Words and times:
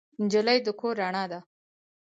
نجلۍ 0.23 0.59
د 0.65 0.67
کور 0.79 0.95
رڼا 1.01 1.23
ده. 1.31 1.39